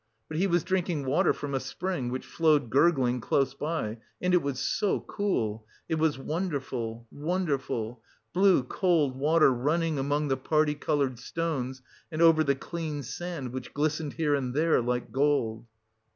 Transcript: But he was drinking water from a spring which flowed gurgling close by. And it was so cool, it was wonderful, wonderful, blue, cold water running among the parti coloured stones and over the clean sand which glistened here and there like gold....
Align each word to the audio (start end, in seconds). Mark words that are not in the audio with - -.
But 0.29 0.37
he 0.39 0.47
was 0.47 0.63
drinking 0.63 1.05
water 1.05 1.31
from 1.31 1.53
a 1.53 1.59
spring 1.59 2.09
which 2.09 2.25
flowed 2.25 2.71
gurgling 2.71 3.21
close 3.21 3.53
by. 3.53 3.99
And 4.19 4.33
it 4.33 4.41
was 4.41 4.59
so 4.59 5.01
cool, 5.01 5.67
it 5.87 5.99
was 5.99 6.17
wonderful, 6.17 7.05
wonderful, 7.11 8.01
blue, 8.33 8.63
cold 8.63 9.15
water 9.15 9.53
running 9.53 9.99
among 9.99 10.29
the 10.29 10.37
parti 10.37 10.73
coloured 10.73 11.19
stones 11.19 11.83
and 12.11 12.19
over 12.19 12.43
the 12.43 12.55
clean 12.55 13.03
sand 13.03 13.53
which 13.53 13.75
glistened 13.75 14.13
here 14.13 14.33
and 14.33 14.55
there 14.55 14.81
like 14.81 15.11
gold.... 15.11 15.67